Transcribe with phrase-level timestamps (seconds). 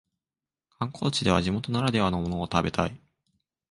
[0.79, 2.99] 観光地では地元ならではのものを食べたい